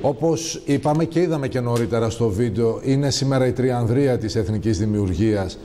Όπως 0.00 0.62
είπαμε 0.64 1.04
και 1.04 1.20
είδαμε 1.20 1.48
και 1.48 1.60
νωρίτερα 1.60 2.10
στο 2.10 2.28
βίντεο, 2.28 2.80
είναι 2.82 3.10
σήμερα 3.10 3.46
η 3.46 3.52
τριανδρία 3.52 4.18
της 4.18 4.36
εθνικής 4.36 4.78
δημιουργίας 4.78 5.58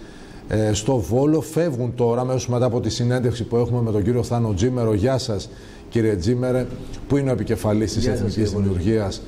ε, 0.48 0.74
στο 0.74 0.98
Βόλο. 0.98 1.42
Φεύγουν 1.42 1.96
τώρα, 1.96 2.26
μέσω 2.26 2.52
μετά 2.52 2.66
από 2.66 2.80
τη 2.80 2.90
συνέντευξη 2.90 3.44
που 3.44 3.58
έχουμε 3.58 3.82
με 3.82 3.92
τον 3.92 4.04
κύριο 4.04 4.24
Θάνο 4.24 4.54
Τζίμερο. 4.54 4.94
Γεια 4.94 5.18
σας 5.18 5.50
κύριε 5.90 6.16
Τζίμερε, 6.16 6.66
που 7.08 7.18
είναι 7.18 7.30
ο 7.30 7.34
επικεφαλής 7.34 7.94
της 7.94 8.08
εθνικής 8.08 8.52
δημιουργίας. 8.52 9.22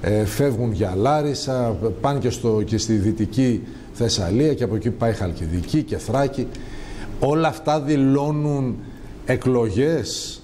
Ε, 0.00 0.24
φεύγουν 0.24 0.72
για 0.72 0.94
Λάρισα, 0.96 1.76
πάνε 2.00 2.18
και, 2.18 2.30
στο, 2.30 2.62
και 2.64 2.78
στη 2.78 2.92
Δυτική 2.92 3.62
Θεσσαλία 3.92 4.54
και 4.54 4.64
από 4.64 4.74
εκεί 4.74 4.90
πάει 4.90 5.12
Χαλκιδική 5.12 5.82
και 5.82 5.96
Θράκη. 5.96 6.46
Όλα 7.20 7.48
αυτά 7.48 7.80
δηλώνουν 7.80 8.76
εκλογές 9.26 10.35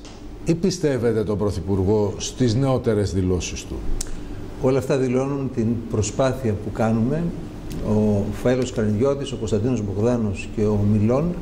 ή 0.45 0.54
πιστεύετε 0.54 1.24
τον 1.24 1.38
Πρωθυπουργό 1.38 2.14
στις 2.18 2.54
νεότερες 2.54 3.12
δηλώσεις 3.12 3.64
του; 3.64 3.74
Όλα 4.62 4.79
αυτά 4.79 4.96
δηλώνουν 4.96 5.50
την 5.54 5.66
προσπάθεια 5.91 6.52
που 6.52 6.73
κάνουμε 6.73 7.24
ο 7.88 8.24
Φαέλος 8.42 8.73
Καρνιώτης, 8.73 9.32
ο 9.32 9.37
Κωνσταντίνος 9.37 9.82
Μπογδάνος 9.82 10.48
και 10.56 10.65
ο 10.65 10.78
Μιλών 10.92 11.34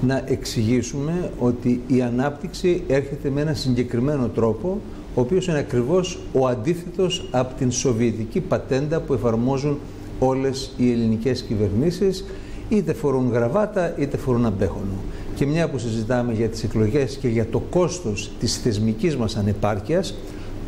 να 0.00 0.22
εξηγήσουμε 0.26 1.30
ότι 1.38 1.82
η 1.86 2.02
ανάπτυξη 2.02 2.82
έρχεται 2.86 3.30
με 3.30 3.40
ένα 3.40 3.54
συγκεκριμένο 3.54 4.28
τρόπο 4.28 4.80
ο 5.14 5.20
οποίος 5.20 5.46
είναι 5.46 5.58
ακριβώς 5.58 6.18
ο 6.32 6.46
αντίθετος 6.46 7.28
από 7.30 7.54
την 7.54 7.70
σοβιετική 7.70 8.40
πατέντα 8.40 9.00
που 9.00 9.12
εφαρμόζουν 9.12 9.78
όλες 10.18 10.72
οι 10.76 10.92
ελληνικές 10.92 11.42
κυβερνήσεις 11.42 12.24
είτε 12.68 12.92
φορούν 12.92 13.30
γραβάτα 13.32 13.94
είτε 13.98 14.16
φορούν 14.16 14.46
αμπέχονο. 14.46 14.96
Και 15.36 15.46
μια 15.46 15.68
που 15.68 15.78
συζητάμε 15.78 16.32
για 16.32 16.48
τις 16.48 16.62
εκλογές 16.62 17.16
και 17.16 17.28
για 17.28 17.46
το 17.46 17.58
κόστος 17.58 18.30
της 18.40 18.56
θεσμικής 18.56 19.16
μας 19.16 19.36
ανεπάρκειας, 19.36 20.14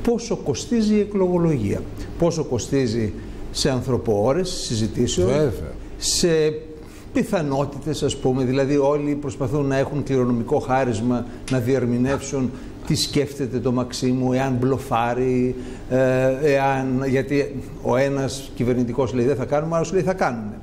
πόσο 0.03 0.37
κοστίζει 0.37 0.95
η 0.95 1.01
εκλογολογία, 1.01 1.83
πόσο 2.19 2.45
κοστίζει 2.45 3.13
σε 3.51 3.71
ανθρωποώρες 3.71 4.49
συζητήσεων, 4.49 5.29
Βέβαια. 5.29 5.73
σε 5.99 6.29
πιθανότητες 7.13 8.03
ας 8.03 8.17
πούμε, 8.17 8.45
δηλαδή 8.45 8.77
όλοι 8.77 9.15
προσπαθούν 9.15 9.67
να 9.67 9.77
έχουν 9.77 10.03
κληρονομικό 10.03 10.59
χάρισμα, 10.59 11.27
να 11.51 11.59
διερμηνεύσουν 11.59 12.51
τι 12.87 12.95
σκέφτεται 12.95 13.59
το 13.59 13.73
Μαξίμου, 13.73 14.33
εάν 14.33 14.57
μπλοφάρει, 14.61 15.55
ε, 15.91 16.53
εάν, 16.53 17.05
γιατί 17.07 17.63
ο 17.83 17.97
ένας 17.97 18.51
κυβερνητικός 18.55 19.13
λέει 19.13 19.27
δεν 19.27 19.37
θα 19.37 19.45
κάνουμε, 19.45 19.73
ο 19.73 19.77
άλλος 19.77 19.93
λέει 19.93 20.03
θα 20.03 20.15
κάνουμε. 20.15 20.59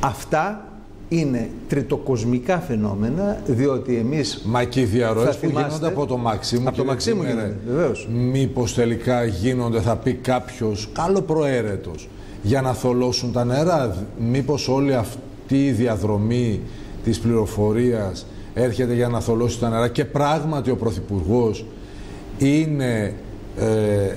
Αυτά 0.00 0.64
είναι 1.08 1.50
τριτοκοσμικά 1.68 2.58
φαινόμενα, 2.58 3.40
διότι 3.46 3.96
εμείς 3.96 4.42
Μα 4.44 4.64
και 4.64 4.80
οι 4.80 4.84
διαρροές 4.84 5.26
Θα 5.26 5.32
που 5.32 5.38
θυμάστε- 5.46 5.68
γίνονται 5.70 5.86
από 5.86 6.06
το 6.06 6.16
Μαξίμου 6.16 6.60
Από 6.68 6.70
το 6.70 6.76
κύριε 6.76 6.90
Μαξίμου 6.90 7.22
Τζίμερε, 7.22 7.40
γίνονται, 7.46 7.76
βεβαίως. 7.76 8.08
Μήπως 8.12 8.74
τελικά 8.74 9.24
γίνονται, 9.24 9.80
θα 9.80 9.96
πει 9.96 10.12
κάποιος, 10.14 10.88
καλοπροαίρετος, 10.92 12.08
για 12.42 12.60
να 12.60 12.72
θολώσουν 12.74 13.32
τα 13.32 13.44
νερά. 13.44 14.06
Μήπως 14.30 14.68
όλη 14.68 14.94
αυτή 14.94 15.66
η 15.66 15.70
διαδρομή 15.70 16.60
της 17.04 17.18
πληροφορίας 17.18 18.26
έρχεται 18.54 18.94
για 18.94 19.08
να 19.08 19.20
θολώσει 19.20 19.60
τα 19.60 19.68
νερά 19.68 19.88
και 19.88 20.04
πράγματι 20.04 20.70
ο 20.70 20.76
Πρωθυπουργός 20.76 21.64
είναι 22.38 23.14
ε, 23.58 23.64
ε, 23.66 24.14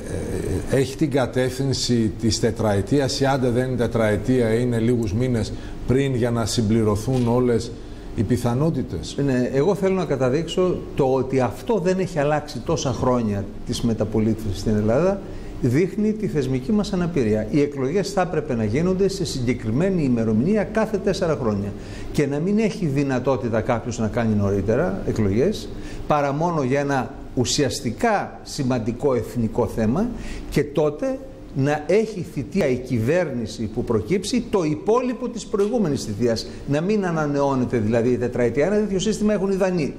έχει 0.78 0.96
την 0.96 1.12
κατεύθυνση 1.12 2.12
της 2.20 2.40
τετραετίας 2.40 3.20
ή 3.20 3.26
άντε 3.26 3.50
δεν 3.50 3.68
είναι 3.68 3.78
τετραετία 3.78 4.54
είναι 4.54 4.80
λίγους 4.80 5.14
μήνες 5.14 5.54
πριν 5.90 6.16
για 6.16 6.32
να 6.32 6.46
συμπληρωθούν 6.46 7.28
όλες 7.28 7.72
οι 8.16 8.24
πιθανότητες; 8.24 9.18
Ναι, 9.26 9.50
εγώ 9.54 9.76
θέλω 9.76 9.96
να 9.96 10.06
καταδείξω 10.06 10.78
το 10.96 11.14
ότι 11.14 11.40
αυτό 11.40 11.80
δεν 11.80 12.00
έχει 12.00 12.20
αλλάξει 12.20 12.60
τόσα 12.60 12.92
χρόνια 12.92 13.46
της 13.66 13.82
μεταπολίτευσης 13.82 14.60
στην 14.60 14.76
Ελλάδα 14.76 15.22
δείχνει 15.62 16.14
τη 16.14 16.28
θεσμική 16.28 16.72
μας 16.72 16.94
αναπηρία. 16.94 17.48
Οι 17.50 17.62
εκλογές 17.62 18.12
θα 18.12 18.22
έπρεπε 18.22 18.56
να 18.56 18.64
γίνονται 18.64 19.08
σε 19.08 19.26
συγκεκριμένη 19.26 20.04
ημερομηνία 20.04 20.64
κάθε 20.64 20.98
τέσσερα 20.98 21.38
χρόνια 21.42 21.74
και 22.12 22.28
να 22.28 22.40
μην 22.40 22.60
έχει 22.60 22.86
δυνατότητα 22.86 23.62
κάποιος 23.62 24.00
να 24.00 24.08
κάνει 24.08 24.36
νωρίτερα 24.36 25.02
εκλογές 25.08 25.70
παρά 26.08 26.34
μόνο 26.34 26.64
για 26.64 26.80
ένα 26.80 27.14
ουσιαστικά 27.36 28.40
σημαντικό 28.44 29.14
εθνικό 29.14 29.68
θέμα 29.68 30.08
και 30.50 30.64
τότε 30.64 31.20
να 31.56 31.84
έχει 31.88 32.26
θητεία 32.34 32.68
η 32.68 32.78
κυβέρνηση 32.78 33.70
που 33.74 33.84
προκύψει 33.84 34.44
το 34.50 34.64
υπόλοιπο 34.64 35.30
της 35.30 35.46
προηγούμενης 35.46 36.04
θητείας. 36.04 36.48
Να 36.68 36.82
μην 36.82 37.06
ανανεώνεται 37.06 37.78
δηλαδή 37.78 38.10
η 38.10 38.18
τετραετία. 38.18 38.66
Ένα 38.66 38.76
τέτοιο 38.76 39.00
σύστημα 39.00 39.34
έχουν 39.34 39.52
οι 39.52 39.56
Δανείοι. 39.56 39.96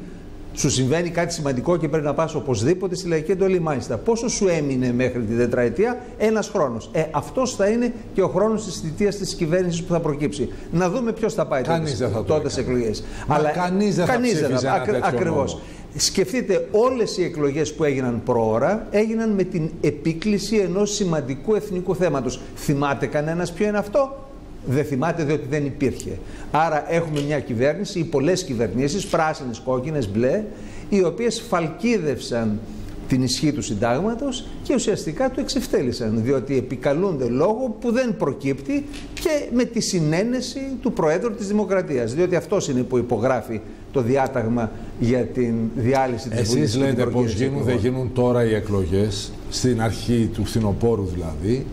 Σου 0.55 0.71
συμβαίνει 0.71 1.11
κάτι 1.11 1.33
σημαντικό 1.33 1.77
και 1.77 1.89
πρέπει 1.89 2.05
να 2.05 2.15
πας 2.15 2.35
οπωσδήποτε 2.35 2.95
στη 2.95 3.09
λαϊκή 3.09 3.31
εντολή. 3.31 3.61
Μάλιστα, 3.61 3.97
πόσο 3.97 4.29
σου 4.29 4.49
έμεινε 4.49 4.93
μέχρι 4.93 5.21
την 5.21 5.37
τετραετία, 5.37 5.99
ένας 6.19 6.49
χρόνος. 6.49 6.91
Ε, 6.93 7.05
αυτός 7.11 7.55
θα 7.55 7.67
είναι 7.67 7.93
και 8.15 8.23
ο 8.23 8.29
χρόνος 8.29 8.65
της 8.65 8.81
θητείας 8.81 9.17
της 9.17 9.35
κυβέρνησης 9.35 9.83
που 9.83 9.93
θα 9.93 10.01
προκύψει. 10.01 10.49
Να 10.73 10.91
δούμε 10.91 11.13
ποιος 11.13 11.35
θα 11.35 11.47
πάει 11.47 11.63
Κανείς 11.63 11.91
τότε, 11.91 12.05
δεν 12.05 12.13
θα 12.13 12.25
το 12.25 12.35
τότε 12.35 12.49
σε 12.49 12.61
έκανε. 12.61 12.77
εκλογές. 12.77 13.05
Μα 13.27 13.39
κανείς 13.39 13.97
δεν 13.97 14.07
θα 14.07 14.21
ψήφιζε 14.21 14.47
ένα 14.47 14.83
τέτοιο 14.85 15.01
Ακριβώς. 15.03 15.61
Νόμο. 15.91 16.01
Σκεφτείτε 16.01 16.69
όλες 16.71 17.19
οι 17.19 17.25
εκλογές 17.25 17.75
που 17.75 17.85
έγιναν 17.85 18.23
προώρα 18.25 18.87
έγιναν 18.91 19.31
με 19.31 19.43
την 19.43 19.71
επίκληση 19.81 20.57
ενός 20.57 20.95
σημαντικού 20.95 21.55
εθνικού 21.55 21.97
θέματος. 21.97 22.41
Θυμάται 22.57 23.07
κανένας 23.07 23.53
ποιο 23.53 23.67
είναι 23.67 23.79
αυτό; 23.79 24.29
Δεν 24.67 24.85
θυμάται 24.85 25.25
διότι 25.25 25.47
δεν 25.51 25.65
υπήρχε. 25.65 26.19
Άρα 26.51 26.93
έχουμε 26.93 27.21
μια 27.21 27.41
κυβέρνηση 27.41 27.99
ή 27.99 28.05
πολλές 28.05 28.45
κυβερνήσεις, 28.45 29.07
πράσινες, 29.07 29.59
κόκκινες, 29.59 30.09
μπλε, 30.09 30.45
οι 30.89 31.05
οποίες 31.05 31.41
φαλκίδευσαν 31.41 32.61
την 33.11 33.23
ισχύ 33.23 33.53
του 33.53 33.63
συντάγματος 33.63 34.45
και 34.63 34.75
ουσιαστικά 34.75 35.31
του 35.31 35.41
εξευτέλισαν 35.41 36.21
διότι 36.23 36.57
επικαλούνται 36.57 37.29
λόγο 37.29 37.77
που 37.81 37.93
δεν 37.93 38.17
προκύπτει 38.17 38.85
και 39.15 39.49
με 39.55 39.65
τη 39.65 39.81
συνένεση 39.81 40.61
του 40.83 40.93
Προέδρου 40.93 41.35
της 41.35 41.47
Δημοκρατίας 41.47 42.15
διότι 42.15 42.37
αυτός 42.37 42.69
είναι 42.69 42.83
που 42.83 42.99
υπογράφει 42.99 43.61
το 43.93 44.03
διάταγμα 44.03 44.71
για 45.01 45.25
την 45.25 45.55
διάλυση 45.77 46.29
της 46.29 46.49
Βουλής 46.49 46.63
Εσείς 46.63 46.73
και 46.73 46.79
την 46.79 46.89
λέτε 46.89 47.03
πώς 47.03 47.13
προκήρυξη 47.13 47.45
γίνουν, 47.45 47.65
δεν 47.65 47.75
εκλογών. 47.77 47.93
γίνουν 47.93 48.13
τώρα 48.13 48.45
οι 48.45 48.55
εκλογές, 48.55 49.33
στην 49.51 49.83
αρχή 49.83 50.31
του 50.35 50.45
φθινοπόρου 50.45 51.05
δηλαδή. 51.05 51.67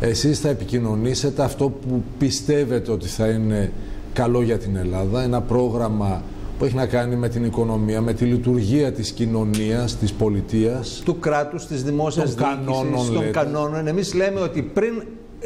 Εσείς 0.00 0.38
θα 0.40 0.48
επικοινωνήσετε 0.48 1.42
αυτό 1.42 1.68
που 1.68 2.02
πιστεύετε 2.18 2.90
ότι 2.90 3.06
θα 3.08 3.28
είναι 3.28 3.72
καλό 4.12 4.42
για 4.42 4.58
την 4.58 4.76
Ελλάδα, 4.76 5.22
ένα 5.22 5.40
πρόγραμμα 5.40 6.22
που 6.60 6.66
έχει 6.66 6.74
να 6.74 6.86
κάνει 6.86 7.16
με 7.16 7.28
την 7.28 7.44
οικονομία, 7.44 8.00
με 8.00 8.12
τη 8.12 8.24
λειτουργία 8.24 8.92
της 8.92 9.10
κοινωνίας, 9.10 9.96
της 9.96 10.12
πολιτείας. 10.12 11.02
του 11.04 11.18
κράτους, 11.18 11.66
της 11.66 11.82
δημόσιας 11.82 12.34
Των 12.34 12.46
διοίκησης, 12.48 12.66
κανόνων, 12.66 13.06
των 13.06 13.16
λέτε. 13.16 13.30
κανόνων. 13.30 13.86
Εμείς 13.86 14.14
λέμε 14.14 14.40
ότι 14.40 14.62
πριν 14.62 15.02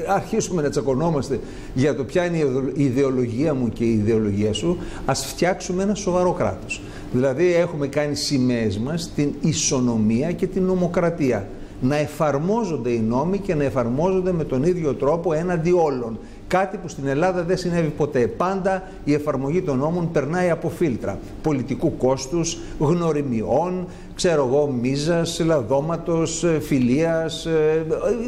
αρχίσουμε 0.09 0.63
να 0.63 0.69
τσακωνόμαστε 0.69 1.41
για 1.75 1.95
το 1.95 2.05
ποια 2.05 2.25
είναι 2.25 2.37
η 2.75 2.85
ιδεολογία 2.85 3.55
μου 3.55 3.69
και 3.69 3.85
η 3.85 3.93
ιδεολογία 3.93 4.53
σου, 4.53 4.79
ας 5.07 5.27
φτιάξουμε 5.27 5.83
ένα 5.83 5.95
σοβαρό 5.95 6.33
κράτος. 6.33 6.81
Δηλαδή 7.13 7.55
έχουμε 7.55 7.87
κάνει 7.87 8.15
σημαίες 8.15 8.79
μας 8.79 9.11
την 9.15 9.33
ισονομία 9.41 10.33
και 10.33 10.47
την 10.47 10.63
νομοκρατία. 10.63 11.49
Να 11.81 11.97
εφαρμόζονται 11.97 12.91
οι 12.91 13.01
νόμοι 13.01 13.39
και 13.39 13.55
να 13.55 13.65
εφαρμόζονται 13.65 14.33
με 14.33 14.45
τον 14.45 14.63
ίδιο 14.63 14.95
τρόπο 14.95 15.33
έναντι 15.33 15.73
όλων. 15.73 16.19
Κάτι 16.49 16.77
που 16.77 16.89
στην 16.89 17.07
Ελλάδα 17.07 17.43
δεν 17.43 17.57
συνέβη 17.57 17.89
ποτέ. 17.89 18.27
Πάντα 18.27 18.83
η 19.05 19.13
εφαρμογή 19.15 19.63
των 19.63 19.79
νόμων 19.79 20.11
περνάει 20.13 20.51
από 20.51 20.69
φίλτρα 20.69 21.19
πολιτικού 21.43 21.97
κόστους, 21.97 22.59
γνωριμιών, 22.79 23.87
ξέρω 24.15 24.47
εγώ, 24.47 24.67
μίζας, 24.67 25.41
λαδώματος, 25.45 26.45
ε, 26.45 26.61
φιλίας, 26.61 27.47
ε, 27.47 27.87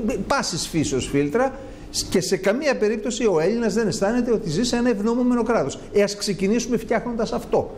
ε, 0.08 0.14
πάσης 0.26 0.68
φύσεως 0.68 1.06
φίλτρα 1.06 1.52
και 2.10 2.20
σε 2.20 2.36
καμία 2.36 2.76
περίπτωση 2.76 3.24
ο 3.24 3.40
Έλληνας 3.40 3.74
δεν 3.74 3.86
αισθάνεται 3.86 4.32
ότι 4.32 4.50
ζει 4.50 4.64
σε 4.64 4.76
ένα 4.76 4.90
ευνομούμενο 4.90 5.42
κράτος. 5.42 5.78
Ε, 5.92 6.02
ας 6.02 6.16
ξεκινήσουμε 6.16 6.76
φτιάχνοντας 6.76 7.32
αυτό. 7.32 7.70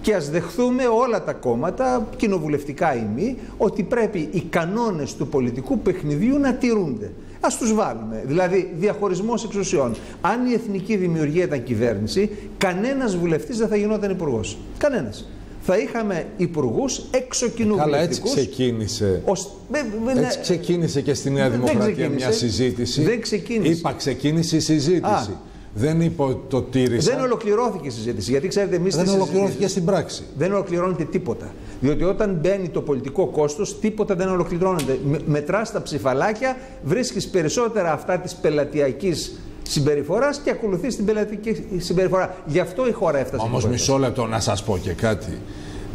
Και 0.00 0.14
ας 0.14 0.30
δεχθούμε 0.30 0.86
όλα 0.86 1.24
τα 1.24 1.32
κόμματα, 1.32 2.08
κοινοβουλευτικά 2.16 2.94
ή 2.94 3.06
μη, 3.14 3.38
ότι 3.56 3.82
πρέπει 3.82 4.28
οι 4.32 4.40
κανόνες 4.40 5.14
του 5.14 5.28
πολιτικού 5.28 5.78
παιχνιδιού 5.78 6.38
να 6.38 6.54
τηρούνται. 6.54 7.12
Ας 7.46 7.56
τους 7.58 7.74
βάλουμε. 7.74 8.22
Δηλαδή, 8.26 8.72
διαχωρισμός 8.78 9.44
εξουσιών. 9.44 9.94
Αν 10.20 10.46
η 10.46 10.52
εθνική 10.52 10.96
δημιουργία 10.96 11.44
ήταν 11.44 11.62
κυβέρνηση, 11.64 12.30
κανένας 12.58 13.16
βουλευτής 13.16 13.58
δεν 13.58 13.68
θα 13.68 13.76
γινόταν 13.76 14.10
υπουργός. 14.10 14.58
Κανένας. 14.78 15.28
Θα 15.60 15.78
είχαμε 15.78 16.26
υπουργούς 16.36 16.94
Καλά, 16.96 17.08
έτσι 17.10 17.24
εξοκοινοβουλευτικούς. 17.44 18.30
ξεκίνησε. 18.34 19.22
ως- 19.24 19.50
με- 19.68 19.86
με- 20.04 20.20
Έτσι 20.20 20.40
ξεκίνησε 20.40 21.00
και 21.00 21.14
στη 21.14 21.30
Νέα 21.30 21.42
Δεν 21.50 21.52
Δημοκρατία 21.52 21.84
ξεκίνησε. 21.92 22.14
μια 22.14 22.30
συζήτηση. 22.32 23.02
Δεν 23.02 23.20
ξεκίνησε. 23.20 23.72
Είπα, 23.72 23.92
ξεκίνησε 23.92 24.56
η 24.56 24.60
συζήτηση. 24.60 25.04
Α. 25.30 25.40
Δεν 25.74 26.00
είπα 26.00 26.24
ότι 26.24 26.40
το 26.48 26.62
τήρησα. 26.62 27.14
Δεν 27.14 27.24
ολοκληρώθηκε 27.24 27.86
η 27.86 27.90
συζήτηση. 27.90 28.30
Γιατί 28.30 28.48
ξέρετε, 28.48 28.76
εμείς 28.76 28.96
Δεν 28.96 29.08
ολοκληρώθηκε 29.08 29.68
στην 29.68 29.84
πράξη. 29.84 30.22
δεν 30.36 30.52
ολοκληρώνεται 30.52 31.04
τίποτα. 31.04 31.52
Διότι 31.80 32.04
όταν 32.04 32.38
μπαίνει 32.42 32.68
το 32.68 32.80
πολιτικό 32.80 33.26
κόστος, 33.26 33.80
τίποτα 33.80 34.14
δεν 34.14 34.28
ολοκληρώνεται. 34.28 34.98
Με, 35.04 35.18
Μετράς 35.26 35.72
τα 35.72 35.82
ψηφαλάκια, 35.82 36.56
βρίσκεις 36.84 37.28
περισσότερα 37.28 37.92
αυτά 37.92 38.18
της 38.18 38.34
πελατειακής 38.34 39.40
συμπεριφοράς 39.62 40.40
και 40.44 40.50
ακολουθείς 40.50 40.96
την 40.96 41.04
πελατειακή 41.04 41.64
συμπεριφορά. 41.78 42.36
Γι' 42.46 42.60
αυτό 42.60 42.88
η 42.88 42.92
χώρα 42.92 43.18
έφτασε. 43.18 43.46
Όμως 43.46 43.62
εδώ. 43.62 43.72
μισό 43.72 43.98
λεπτό 43.98 44.26
να 44.26 44.40
σας 44.40 44.62
πω 44.62 44.78
και 44.78 44.92
κάτι. 44.92 45.38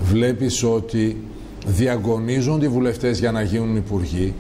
Βλέπεις 0.01 0.63
ότι 0.63 1.17
διαγωνίζονται 1.65 2.65
οι 2.65 2.69
βουλευτές 2.69 3.19
για 3.19 3.31
να 3.31 3.41
γίνουν 3.41 3.75
υπουργοί. 3.75 4.33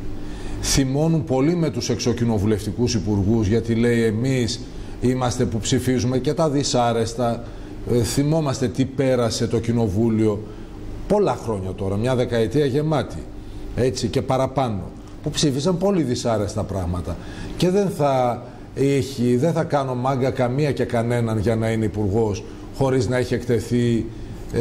θυμώνουν 0.61 1.23
πολύ 1.23 1.55
με 1.55 1.69
τους 1.69 1.89
εξοκοινοβουλευτικούς 1.89 2.93
υπουργούς 2.93 3.47
γιατί 3.47 3.75
λέει 3.75 4.03
εμείς 4.03 4.59
είμαστε 5.01 5.45
που 5.45 5.57
ψηφίζουμε 5.57 6.17
και 6.17 6.33
τα 6.33 6.49
δυσάρεστα. 6.49 7.43
Ε, 7.91 8.03
θυμόμαστε 8.03 8.67
τι 8.67 8.85
πέρασε 8.85 9.47
το 9.47 9.59
κοινοβούλιο 9.59 10.43
πολλά 11.07 11.37
χρόνια 11.43 11.71
τώρα, 11.71 11.95
μια 11.95 12.15
δεκαετία 12.15 12.65
γεμάτη 12.65 13.23
έτσι 13.75 14.07
και 14.07 14.21
παραπάνω 14.21 14.81
που 15.23 15.29
ψήφισαν 15.29 15.77
πολύ 15.77 16.03
δυσάρεστα 16.03 16.63
πράγματα. 16.63 17.17
Και 17.57 17.69
δεν 17.69 17.89
θα, 17.89 18.43
έχει, 18.75 19.37
δεν 19.37 19.53
θα 19.53 19.63
κάνω 19.63 19.95
μάγκα 19.95 20.31
καμία 20.31 20.71
και 20.71 20.83
κανέναν 20.83 21.39
για 21.39 21.55
να 21.55 21.71
είναι 21.71 21.85
υπουργός 21.85 22.43
χωρίς 22.77 23.07
να 23.07 23.17
έχει 23.17 23.33
εκτεθεί 23.33 23.95
ε, 23.97 24.05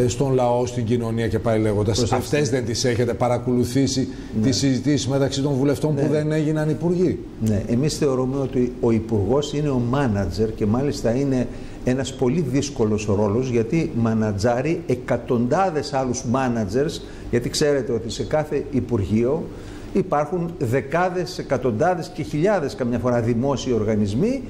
στον 0.07 0.33
λαό, 0.33 0.67
στην 0.67 0.85
κοινωνία 0.85 1.29
και 1.29 1.39
πάει 1.39 1.59
λέγοντας. 1.61 2.13
Αυτές 2.13 2.51
δεν 2.51 2.65
τις 2.65 2.85
έχετε 2.85 3.15
παρακολουθήσει 3.15 4.09
ναι. 4.39 4.47
τις 4.47 4.57
συζητήσεις 4.57 5.09
μεταξύ 5.09 5.43
των 5.43 5.53
βουλευτών 5.53 5.95
που 5.95 6.03
ναι. 6.03 6.09
δεν 6.09 6.33
έγιναν 6.33 6.71
υπουργοί. 6.71 7.19
Ναι, 7.41 7.63
εμείς 7.69 7.97
θεωρούμε 7.97 8.37
ότι 8.37 8.73
ο 8.81 8.91
υπουργός 8.91 9.53
είναι 9.53 9.69
ο 9.69 9.79
μάνατζερ 9.79 10.55
και 10.55 10.67
μάλιστα 10.67 11.15
είναι 11.15 11.47
ένας 11.85 12.15
πολύ 12.15 12.41
δύσκολος 12.41 13.07
ρόλος 13.07 13.49
γιατί 13.49 13.93
μανατζάρει 13.97 14.83
εκατοντάδες 14.87 15.93
άλλους 15.93 16.25
μάνατζερς 16.25 17.03
γιατί 17.31 17.49
ξέρετε 17.49 17.93
ότι 17.93 18.11
σε 18.11 18.25
κάθε 18.25 18.65
υπουργείο 18.71 19.45
υπάρχουν 19.93 20.51
δεκάδες, 20.59 21.39
εκατοντάδες 21.39 22.11
και 22.15 22.23
χιλιάδες 22.23 22.75
καμιά 22.75 22.99
φορά 22.99 23.21
δημόσιοι 23.21 23.73
οργανισμοί 23.75 24.43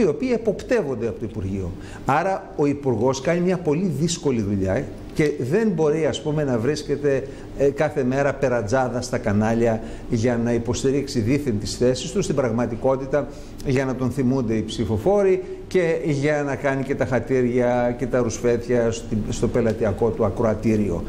οι 0.00 0.06
οποίοι 0.06 0.30
εποπτεύονται 0.34 1.08
από 1.08 1.18
το 1.18 1.26
Υπουργείο. 1.30 1.70
Άρα 2.06 2.52
ο 2.56 2.66
Υπουργός 2.66 3.20
κάνει 3.20 3.40
μια 3.40 3.58
πολύ 3.58 3.92
δύσκολη 3.98 4.42
δουλειά 4.42 4.84
και 5.14 5.32
δεν 5.50 5.68
μπορεί 5.68 6.06
ας 6.06 6.22
πούμε 6.22 6.44
να 6.44 6.58
βρίσκεται 6.58 7.26
ε, 7.58 7.70
κάθε 7.70 8.04
μέρα 8.04 8.34
περατζάδα 8.34 9.00
στα 9.00 9.18
κανάλια 9.18 9.82
για 10.10 10.40
να 10.44 10.52
υποστηρίξει 10.52 11.20
δίθεν 11.20 11.58
τις 11.60 11.76
θέσεις 11.76 12.10
του, 12.10 12.22
στην 12.22 12.34
πραγματικότητα 12.34 13.28
για 13.66 13.84
να 13.84 13.94
τον 13.94 14.10
θυμούνται 14.10 14.54
οι 14.54 14.62
ψηφοφόροι 14.62 15.42
και 15.68 15.96
για 16.04 16.42
να 16.42 16.56
κάνει 16.56 16.82
και 16.82 16.94
τα 16.94 17.06
χατήρια 17.06 17.94
και 17.98 18.06
τα 18.06 18.18
ρουσφέτια 18.18 18.92
στο 19.28 19.48
πελατειακό 19.48 20.10
του 20.10 20.24
ακροατήριο. 20.24 21.02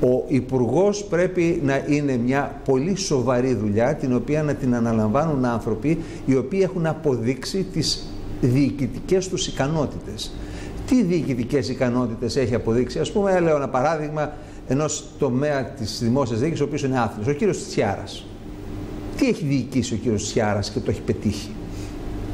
Ο 0.00 0.24
υπουργός 0.26 1.04
πρέπει 1.04 1.60
να 1.64 1.84
είναι 1.88 2.16
μια 2.16 2.60
πολύ 2.64 2.96
σοβαρή 2.96 3.54
δουλειά 3.54 3.94
την 3.94 4.14
οποία 4.14 4.42
να 4.42 4.54
την 4.54 4.74
αναλαμβάνουν 4.74 5.44
άνθρωποι 5.44 5.98
οι 6.26 6.36
οποίοι 6.36 6.60
έχουν 6.62 6.86
αποδείξει 6.86 7.66
τις 7.72 8.06
διοικητικές 8.40 9.28
τους 9.28 9.46
ικανότητες. 9.46 10.32
Τι 10.86 11.02
διοικητικές 11.02 11.68
ικανότητες 11.68 12.36
έχει 12.36 12.54
αποδείξει, 12.54 12.98
ας 12.98 13.12
πούμε, 13.12 13.40
λέω 13.40 13.56
ένα 13.56 13.68
παράδειγμα 13.68 14.32
ενός 14.68 15.04
τομέα 15.18 15.64
της 15.64 15.98
δημόσιας 16.02 16.40
διοίκησης, 16.40 16.60
ο 16.60 16.64
οποίος 16.64 16.82
είναι 16.82 16.98
άθλιος, 17.00 17.26
ο 17.26 17.32
κύριος 17.32 17.68
Τσιάρας. 17.68 18.26
Τι 19.16 19.28
έχει 19.28 19.44
διοικήσει 19.44 19.94
ο 19.94 19.96
κύριος 19.96 20.24
Τσιάρας 20.24 20.70
και 20.70 20.78
το 20.78 20.90
έχει 20.90 21.00
πετύχει; 21.00 21.50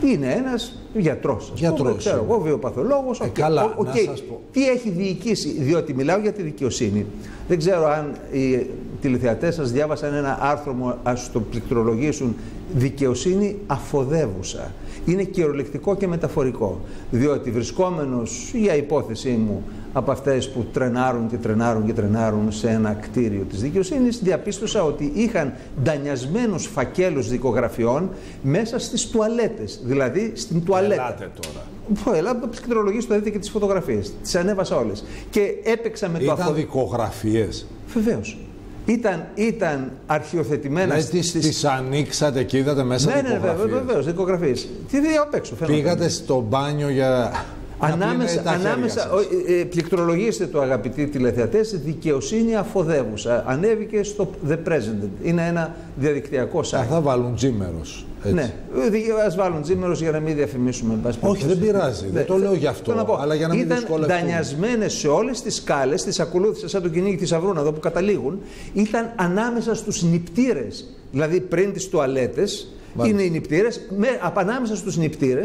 Είναι 0.05 0.33
ένας 0.33 0.83
γιατρός, 0.95 1.53
γιατρός 1.55 1.97
ξέρω 1.97 2.27
εγώ, 2.29 2.41
βιοπαθολόγος. 2.41 3.21
Ε, 3.21 3.29
καλά, 3.29 3.75
okay. 3.79 3.85
να 3.85 3.93
σας 3.93 4.23
πω. 4.23 4.41
Τι 4.53 4.69
έχει 4.69 4.91
διοικήσει, 4.91 5.49
διότι 5.49 5.95
μιλάω 5.95 6.19
για 6.19 6.33
τη 6.33 6.43
δικαιοσύνη. 6.43 7.07
Δεν 7.49 7.59
ξέρω 7.59 7.87
αν 7.87 8.13
οι 8.33 8.67
τηλεθεατές 9.01 9.55
σας 9.55 9.73
διάβασαν 9.73 10.15
ένα 10.15 10.39
άρθρο 10.41 10.73
μου, 10.73 10.95
ας 11.03 11.33
το 11.33 11.41
πληκτρολογήσουν, 11.41 12.37
δικαιοσύνη 12.75 13.57
αφοδεύουσα 13.67 14.73
είναι 15.05 15.23
κυριολεκτικό 15.23 15.97
και 15.97 16.07
μεταφορικό. 16.07 16.81
Διότι 17.11 17.51
βρισκόμενος, 17.51 18.51
για 18.55 18.77
υπόθεσή 18.77 19.31
μου, 19.31 19.63
από 19.93 20.11
αυτές 20.11 20.51
που 20.51 20.67
τρενάρουν 20.73 21.29
και 21.29 21.37
τρενάρουν 21.37 21.87
και 21.87 21.93
τρενάρουν 21.93 22.53
σε 22.53 22.69
ένα 22.69 22.93
κτίριο 22.93 23.45
της 23.51 23.61
δικαιοσύνης, 23.61 24.23
διαπίστωσα 24.23 24.85
ότι 24.85 25.13
είχαν 25.15 25.53
ντανιασμένους 25.83 26.67
φακέλους 26.67 27.29
δικογραφιών 27.29 28.11
μέσα 28.43 28.79
στις 28.79 29.09
τουαλέτες, 29.09 29.81
δηλαδή 29.85 30.33
στην 30.35 30.65
τουαλέτα. 30.65 31.03
Ελάτε 31.03 31.31
τώρα. 31.41 32.19
Έλα, 32.19 32.37
πληκτρολογείς 32.37 33.07
το 33.07 33.15
δείτε 33.15 33.31
και 33.31 33.39
τις 33.39 33.51
φωτογραφίες. 33.51 34.13
Τις 34.23 34.35
ανέβασα 34.35 34.77
όλες. 34.77 35.05
Και 35.31 35.55
έπαιξα 35.65 36.09
με 36.09 36.19
Ήταν 36.23 36.37
το 36.37 36.43
αφο... 36.43 36.53
δικογραφίες. 36.53 37.67
Βεβαίως 37.95 38.39
ήταν, 38.87 39.26
ήταν 39.34 39.90
αρχιοθετημένα 40.06 40.94
ναι, 40.94 41.00
στις... 41.00 41.32
τις 41.32 41.64
ανοίξατε 41.64 42.43
και 42.43 42.58
είδατε 42.58 42.82
μέσα 42.82 43.14
ναι, 43.14 43.29
ναι, 43.29 43.29
ναι, 43.29 43.55
βεβαίως, 43.69 44.06
δικογραφίες. 44.06 44.69
Τις 44.90 45.00
δεν 45.00 45.20
απ' 45.20 45.34
έξω. 45.34 45.55
Πήγατε 45.67 46.08
στο 46.08 46.44
μπάνιο 46.49 46.88
για... 46.88 47.32
Ανάμεσα, 47.84 48.43
ανάμεσα 48.46 49.11
ε, 49.46 49.61
ε, 49.61 49.64
πληκτρολογήστε 49.64 50.46
το 50.46 50.61
αγαπητοί 50.61 51.06
τηλεθεατές, 51.06 51.81
δικαιοσύνη 51.84 52.56
αφοδεύουσα. 52.56 53.44
Ανέβηκε 53.46 54.02
στο 54.02 54.31
The 54.49 54.56
President. 54.69 55.08
Είναι 55.23 55.46
ένα 55.46 55.75
διαδικτυακό 55.96 56.61
site. 56.61 56.87
Θα 56.90 57.00
βάλουν 57.00 57.34
τζίμερος. 57.34 58.06
Έτσι. 58.23 58.34
Ναι, 58.34 58.55
ας 59.26 59.37
βάλουν 59.37 59.62
τζίμερος 59.62 60.00
για 60.00 60.11
να 60.11 60.20
μην 60.20 60.34
διαφημίσουμε. 60.34 60.99
Όχι, 61.20 61.46
δεν 61.46 61.58
πειράζει. 61.58 62.06
Δεν 62.12 62.26
το 62.26 62.37
λέω 62.37 62.55
γι' 62.55 62.67
αυτό. 62.67 62.93
πω, 63.06 63.19
αλλά 63.20 63.34
για 63.34 63.49
να 63.49 63.55
μην 63.55 63.62
ήταν 63.62 63.87
δανειασμένες 64.00 64.93
σε 64.93 65.08
όλες 65.08 65.43
τις 65.43 65.55
σκάλες, 65.55 66.05
τις 66.05 66.20
ακολούθησε 66.20 66.69
σαν 66.69 66.82
το 66.82 66.88
κυνήγι 66.88 67.17
της 67.17 67.32
Αυρούνα 67.32 67.61
εδώ 67.61 67.73
που 67.73 67.81
καταλήγουν, 67.81 68.40
ήταν 68.73 69.12
ανάμεσα 69.17 69.75
στους 69.75 70.02
νηπτήρε. 70.02 70.67
Δηλαδή 71.11 71.40
πριν 71.40 71.73
τις 71.73 71.88
τουαλέτες, 71.88 72.73
είναι 73.05 73.23
οι 73.23 73.31
νηπτήρε, 73.31 73.69
ανάμεσα 74.34 74.76
στους 74.76 74.96
νηπτήρε 74.96 75.43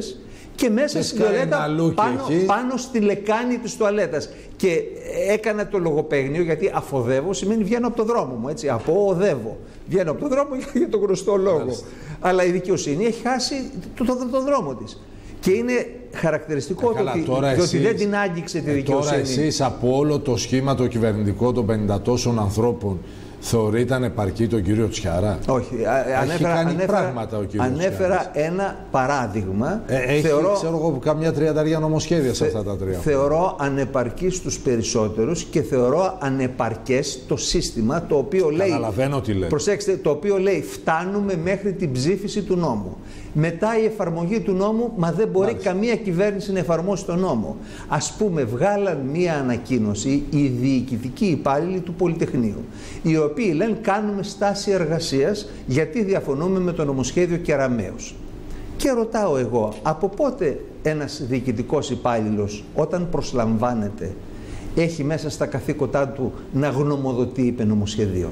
και 0.57 0.69
μέσα 0.69 1.03
στη 1.03 1.17
τουαλέτα 1.17 1.57
πάνω, 1.95 2.21
πάνω 2.45 2.77
στη 2.77 2.99
λεκάνη 2.99 3.57
της 3.57 3.77
τουαλέτας. 3.77 4.29
Και 4.55 4.81
έκανα 5.29 5.67
το 5.67 5.77
λογοπαίγνιο 5.77 6.41
γιατί 6.41 6.71
αφοδεύω 6.73 7.33
σημαίνει 7.33 7.63
βγαίνω 7.63 7.87
από 7.87 7.95
το 7.95 8.03
δρόμο 8.03 8.35
μου, 8.35 8.49
έτσι, 8.49 8.75
οδεύω. 8.85 9.57
Βγαίνω 9.89 10.11
από 10.11 10.21
το 10.21 10.27
δρόμο 10.27 10.49
για 10.73 10.89
τον 10.89 11.01
γνωστό 11.01 11.35
λόγο. 11.35 11.77
Αλλά 12.19 12.43
η 12.45 12.51
δικαιοσύνη 12.51 13.05
έχει 13.05 13.21
χάσει 13.21 13.55
το, 13.95 14.05
το, 14.05 14.27
το, 14.31 14.41
δρόμο 14.41 14.75
της. 14.75 15.03
Και 15.39 15.51
είναι 15.51 15.89
χαρακτηριστικό 16.13 16.89
ε, 16.89 17.23
το 17.25 17.33
ότι, 17.33 17.61
ότι 17.61 17.77
δεν 17.77 17.95
την 17.95 18.15
άγγιξε 18.15 18.59
τη 18.59 18.69
ε, 18.69 18.73
δικαιοσύνη. 18.73 19.05
Τώρα 19.05 19.21
εσείς 19.21 19.61
από 19.61 19.97
όλο 19.97 20.19
το 20.19 20.37
σχήμα 20.37 20.75
το 20.75 20.87
κυβερνητικό 20.87 21.51
των 21.51 21.87
50 21.89 21.99
τόσων 22.03 22.39
ανθρώπων 22.39 22.99
Θεωρείται 23.49 23.93
ανεπαρκή 23.93 24.47
τον 24.47 24.63
κύριο 24.63 24.87
Τσιάρα; 24.87 25.39
Όχι. 25.47 25.75
Ανέφερα, 26.21 26.53
κάνει 26.53 26.69
ανέφερα, 26.69 26.99
πράγματα 26.99 27.37
ο 27.37 27.43
κύριος 27.43 27.65
Ανέφερα 27.65 28.29
ένα 28.33 28.85
παράδειγμα. 28.91 29.81
Ε, 29.87 29.97
έχει, 29.97 30.21
θεωρώ, 30.21 30.53
ξέρω 30.53 30.75
εγώ, 30.75 30.99
καμιά 31.03 31.33
τριανταριά 31.33 31.79
νομοσχέδια 31.79 32.33
σε 32.33 32.45
αυτά 32.45 32.63
τα 32.63 32.77
τρία. 32.77 32.97
Θεωρώ 32.97 33.55
ανεπαρκή 33.59 34.29
στους 34.29 34.59
περισσότερους 34.59 35.43
και 35.43 35.61
θεωρώ 35.61 36.17
ανεπαρκές 36.19 37.19
το 37.27 37.37
σύστημα 37.37 38.05
το 38.05 38.15
οποίο 38.17 38.49
λέει... 38.49 38.67
Καταλαβαίνω 38.67 39.21
τι 39.21 39.33
λέει. 39.33 39.49
Προσέξτε, 39.49 39.97
το 39.97 40.09
οποίο 40.09 40.37
λέει 40.37 40.61
φτάνουμε 40.61 41.39
μέχρι 41.43 41.73
την 41.73 41.91
ψήφιση 41.91 42.41
του 42.41 42.55
νόμου. 42.55 42.97
Μετά 43.39 43.79
η 43.79 43.85
εφαρμογή 43.85 44.39
του 44.39 44.53
νόμου, 44.53 44.91
μα 44.95 45.11
δεν 45.11 45.27
μπορεί 45.27 45.53
καμία 45.53 45.95
κυβέρνηση 45.95 46.51
να 46.51 46.59
εφαρμόσει 46.59 47.05
τον 47.05 47.19
νόμο. 47.19 47.57
Ας 47.87 48.15
πούμε, 48.17 48.43
βγάλαν 48.43 48.97
μία 49.11 49.33
ανακοίνωση 49.33 50.23
οι 50.29 50.47
διοικητικοί 50.47 51.25
υπάλληλοι 51.25 51.79
του 51.79 51.93
Πολυτεχνείου, 51.93 52.65
οι 53.01 53.17
οποίοι 53.17 53.53
λένε 53.55 53.77
κάνουμε 53.81 54.23
στάση 54.23 54.71
εργασίας 54.71 55.49
γιατί 55.65 56.03
διαφωνούμε 56.03 56.59
με 56.59 56.71
το 56.71 56.85
νομοσχέδιο 56.85 57.37
Κεραμέως. 57.37 58.15
Και 58.77 58.91
ρωτάω 58.91 59.37
εγώ, 59.37 59.73
από 59.81 60.09
πότε 60.09 60.59
ένας 60.83 61.21
διοικητικός 61.29 61.89
υπάλληλος 61.89 62.63
όταν 62.75 63.07
προσλαμβάνεται 63.11 64.15
έχει 64.75 65.03
μέσα 65.03 65.29
στα 65.29 65.45
καθήκοντά 65.45 66.07
του 66.07 66.33
να 66.53 66.69
γνωμοδοτεί 66.69 67.41
είπε 67.41 67.63
νομοσχεδίων. 67.63 68.31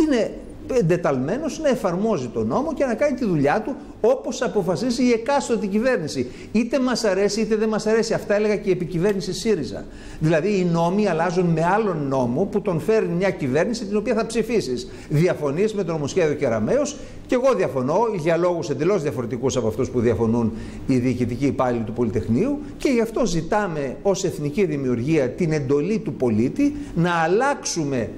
Είναι 0.00 0.30
εντεταλμένος 0.72 1.58
να 1.58 1.68
εφαρμόζει 1.68 2.28
τον 2.28 2.46
νόμο 2.46 2.74
και 2.74 2.84
να 2.84 2.94
κάνει 2.94 3.16
τη 3.16 3.24
δουλειά 3.24 3.62
του 3.62 3.74
όπως 4.00 4.42
αποφασίσει 4.42 5.02
η 5.02 5.10
εκάστοτε 5.10 5.66
κυβέρνηση. 5.66 6.30
Είτε 6.52 6.80
μας 6.80 7.04
αρέσει 7.04 7.40
είτε 7.40 7.56
δεν 7.56 7.68
μας 7.68 7.86
αρέσει. 7.86 8.14
Αυτά 8.14 8.34
έλεγα 8.34 8.56
και 8.56 8.68
η 8.68 8.72
επικυβέρνηση 8.72 9.32
ΣΥΡΙΖΑ. 9.32 9.84
Δηλαδή 10.20 10.58
οι 10.58 10.64
νόμοι 10.64 11.08
αλλάζουν 11.08 11.46
με 11.46 11.64
άλλον 11.64 12.06
νόμο 12.08 12.44
που 12.44 12.60
τον 12.60 12.80
φέρνει 12.80 13.14
μια 13.14 13.30
κυβέρνηση 13.30 13.84
την 13.84 13.96
οποία 13.96 14.14
θα 14.14 14.26
ψηφίσεις. 14.26 14.88
Διαφωνείς 15.08 15.74
με 15.74 15.84
το 15.84 15.92
νομοσχέδιο 15.92 16.34
Κεραμαίο 16.34 16.82
και 17.26 17.34
εγώ 17.34 17.54
διαφωνώ 17.54 17.98
για 18.16 18.36
λόγους 18.36 18.70
εντελώς 18.70 19.02
διαφορετικούς 19.02 19.56
από 19.56 19.68
αυτούς 19.68 19.90
που 19.90 20.00
διαφωνούν 20.00 20.52
οι 20.86 20.96
διοικητικοί 20.96 21.46
υπάλληλοι 21.46 21.84
του 21.84 21.92
Πολυτεχνείου 21.92 22.58
και 22.76 22.88
γι' 22.88 23.00
αυτό 23.00 23.26
ζητάμε 23.26 23.96
ως 24.02 24.24
εθνική 24.24 24.64
δημιουργία 24.64 25.28
την 25.28 25.52
εντολή 25.52 25.98
του 25.98 26.14
πολίτη 26.14 26.76
να 26.94 27.10
αλλάξουμε 27.10 28.10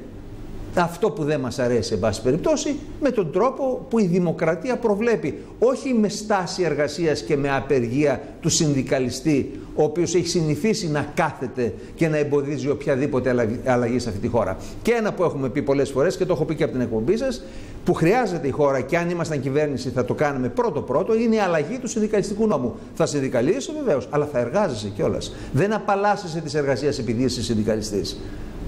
αυτό 0.83 1.11
που 1.11 1.25
δεν 1.25 1.41
μας 1.41 1.59
αρέσει, 1.59 1.93
εν 1.93 1.99
πάση 1.99 2.23
περιπτώσει, 2.23 2.77
με 3.01 3.11
τον 3.11 3.33
τρόπο 3.33 3.87
που 3.91 3.99
η 3.99 4.07
δημοκρατία 4.07 4.77
προβλέπει. 4.77 5.43
Όχι 5.59 5.95
με 5.95 6.09
στάση 6.09 6.63
εργασίας 6.63 7.23
και 7.23 7.37
με 7.37 7.57
απεργία 7.57 8.21
του 8.41 8.49
συνδικαλιστή, 8.49 9.61
ο 9.75 9.83
οποίος 9.83 10.15
έχει 10.15 10.29
συνηθίσει 10.29 10.91
να 10.91 11.13
κάθεται 11.15 11.75
και 11.95 12.09
να 12.09 12.17
εμποδίζει 12.17 12.69
οποιαδήποτε 12.69 13.49
αλλαγή 13.65 13.99
σε 13.99 14.09
αυτή 14.09 14.21
τη 14.21 14.29
χώρα. 14.29 14.57
Και 14.83 14.93
ένα 14.93 15.13
που 15.13 15.25
έχουμε 15.25 15.49
πει 15.49 15.63
πολλές 15.63 15.91
φορές 15.91 16.17
και 16.17 16.25
το 16.25 16.33
έχω 16.33 16.45
πει 16.45 16.55
και 16.55 16.63
από 16.63 16.73
την 16.73 16.81
εκπομπή 16.81 17.17
σας, 17.17 17.43
που 17.85 17.95
χρειάζεται 17.95 18.47
η 18.47 18.51
χώρα 18.51 18.81
και 18.81 18.99
αν 18.99 19.11
ήμασταν 19.11 19.41
κυβέρνηση 19.41 19.91
θα 19.91 20.05
το 20.05 20.15
κάνουμε 20.15 20.49
πρώτο-πρώτο, 20.49 21.15
είναι 21.15 21.35
η 21.35 21.39
αλλαγή 21.39 21.79
του 21.79 21.89
συνδικαλιστικού 21.89 22.47
νόμου. 22.47 22.75
Θα 22.95 23.07
συνδικαλίσει 23.07 23.73
βεβαίως, 23.85 24.09
αλλά 24.11 24.29
θα 24.33 24.39
εργάζεσαι 24.39 24.89
κιόλας. 24.89 25.35
Δεν 25.53 25.73
απαλλάσσεσαι 25.73 26.41
της 26.41 26.55
εργασίας 26.55 26.99
επειδή 26.99 27.23
είσαι 27.23 27.43
συνδικαλιστής. 27.43 28.21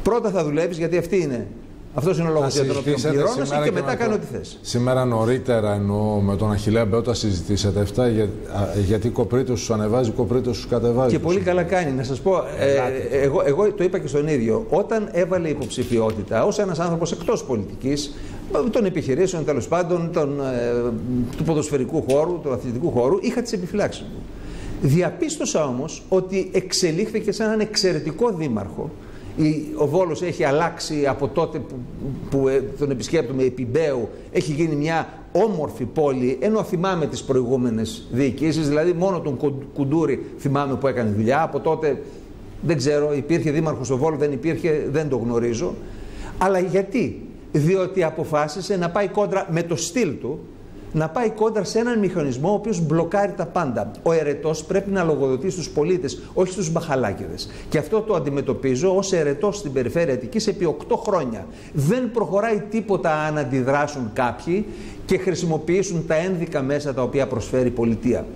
Πρώτα 0.02 0.30
θα 0.30 0.44
δουλεύεις 0.44 0.78
γιατί 0.78 0.96
αυτή 0.96 1.22
είναι 1.22 1.46
Αυτός 1.94 2.18
είναι 2.18 2.28
ο 2.28 2.32
λόγος 2.32 2.54
για 2.54 2.64
τον 2.66 2.76
οποίο 2.76 2.94
πληρώνεσαι 3.08 3.60
και 3.64 3.72
μετά 3.72 3.94
κάνει 3.94 4.14
ό,τι 4.14 4.26
θες. 4.32 4.58
Σήμερα 4.62 5.04
νωρίτερα 5.04 5.74
εννοώ 5.74 6.20
με 6.20 6.36
τον 6.36 6.50
Αχηλέα 6.52 6.84
Μπέοτα 6.84 7.14
συζητήσατε 7.14 7.80
αυτά 7.80 8.08
για, 8.08 8.28
γιατί 8.86 9.08
κοπρίτος 9.08 9.60
σου 9.60 9.74
ανεβάζει, 9.74 10.10
κοπρίτος 10.10 10.56
σου 10.56 10.68
κατεβάζει. 10.68 11.14
Και 11.14 11.18
πολύ 11.18 11.40
καλά 11.40 11.62
κάνει. 11.62 11.92
Να 11.92 12.02
σας 12.02 12.20
πω, 12.20 12.36
ε, 12.58 13.22
εγώ, 13.22 13.42
εγώ 13.44 13.72
το 13.72 13.84
είπα 13.84 13.98
και 13.98 14.06
στον 14.06 14.28
ίδιο. 14.28 14.66
Όταν 14.68 15.08
έβαλε 15.12 15.48
υποψηφιότητα 15.48 16.44
ως 16.44 16.58
ένας 16.58 16.78
άνθρωπος 16.78 17.12
εκτός 17.12 17.44
πολιτικής, 17.44 18.14
των 18.70 18.84
επιχειρήσεων 18.84 19.44
τέλος 19.44 19.68
πάντων, 19.68 20.10
τον, 20.12 20.40
ε, 20.40 20.90
του 21.36 21.44
ποδοσφαιρικού 21.44 22.04
χώρου, 22.08 22.40
του 22.42 22.52
αθλητικού 22.52 22.90
χώρου, 22.90 23.18
είχα 23.20 23.42
τις 23.42 23.52
επιφυλάξεις 23.52 24.02
μου. 24.02 24.22
Διαπίστωσα 24.80 25.66
όμως 25.66 26.02
ότι 26.08 26.50
εξελίχθηκε 26.52 27.32
σε 27.32 27.42
έναν 27.42 27.60
εξαιρετικό 27.60 28.32
δήμαρχο 28.32 28.90
ο 29.76 29.86
Βόλος 29.86 30.22
έχει 30.22 30.44
αλλάξει 30.44 31.06
από 31.06 31.28
τότε 31.28 31.58
που, 31.58 31.74
που 32.30 32.48
ε, 32.48 32.62
τον 32.78 32.90
επισκέπτομαι 32.90 33.42
επί 33.42 33.66
Μπέου, 33.66 34.08
έχει 34.32 34.52
γίνει 34.52 34.74
μια 34.74 35.08
όμορφη 35.32 35.84
πόλη, 35.84 36.38
ενώ 36.40 36.62
θυμάμαι 36.62 37.06
τις 37.06 37.22
προηγούμενες 37.22 38.08
διοικήσεις, 38.10 38.68
δηλαδή 38.68 38.92
μόνο 38.92 39.20
τον 39.20 39.36
Κουντούρη 39.74 40.24
θυμάμαι 40.38 40.74
που 40.74 40.86
έκανε 40.86 41.10
δουλειά, 41.10 41.42
από 41.42 41.60
τότε 41.60 42.02
δεν 42.62 42.76
ξέρω, 42.76 43.14
υπήρχε 43.14 43.50
δήμαρχος 43.50 43.86
στο 43.86 43.96
Βόλο, 43.96 44.16
δεν 44.16 44.32
υπήρχε, 44.32 44.88
δεν 44.90 45.08
το 45.08 45.16
γνωρίζω. 45.16 45.74
Αλλά 46.38 46.58
γιατί, 46.58 47.22
διότι 47.52 48.02
αποφάσισε 48.02 48.76
να 48.76 48.90
πάει 48.90 49.08
κόντρα 49.08 49.46
με 49.50 49.62
το 49.62 49.76
στυλ 49.76 50.18
του, 50.20 50.38
να 50.92 51.08
πάει 51.08 51.30
κόντρα 51.30 51.64
σε 51.64 51.78
έναν 51.78 51.98
μηχανισμό 51.98 52.50
ο 52.50 52.54
οποίος 52.54 52.80
μπλοκάρει 52.80 53.32
τα 53.32 53.46
πάντα. 53.46 53.90
Ο 54.02 54.12
ερετό 54.12 54.54
πρέπει 54.66 54.90
να 54.90 55.02
λογοδοτεί 55.02 55.50
στους 55.50 55.70
πολίτες, 55.70 56.22
όχι 56.34 56.52
στους 56.52 56.72
μπαχαλάκιδε. 56.72 57.34
Και 57.68 57.78
αυτό 57.78 58.00
το 58.00 58.14
αντιμετωπίζω 58.14 58.96
ως 58.96 59.12
ερετό 59.12 59.52
στην 59.52 59.72
περιφέρεια 59.72 60.14
Αττικής 60.14 60.46
επί 60.46 60.76
8 60.88 60.96
χρόνια. 61.06 61.46
Δεν 61.72 62.10
προχωράει 62.10 62.62
τίποτα 62.70 63.14
αν 63.14 63.38
αντιδράσουν 63.38 64.10
κάποιοι 64.12 64.66
και 65.06 65.18
χρησιμοποιήσουν 65.18 66.06
τα 66.06 66.14
ένδικα 66.14 66.62
μέσα 66.62 66.94
τα 66.94 67.02
οποία 67.02 67.26
προσφέρει 67.26 67.66
η 67.68 67.70
πολιτεία. 67.70 68.26